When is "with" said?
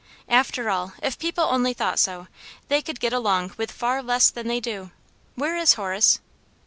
3.55-3.71